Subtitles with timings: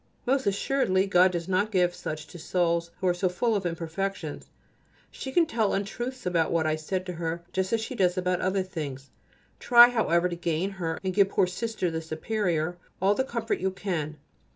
[0.25, 4.49] Most assuredly God does not give such to souls who are so full of imperfections.
[5.11, 8.41] She can tell untruths about what I said to her just as she does about
[8.41, 9.11] other things.
[9.59, 13.69] Try, however, to gain her and give poor Sister, the Superior, all the comfort you
[13.69, 14.17] can.